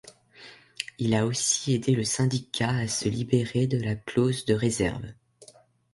[0.97, 5.05] Il a aussi aidé le syndicat à se libérer de la clause de réserve.